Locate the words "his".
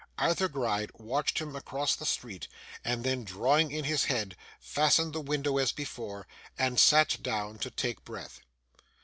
3.85-4.05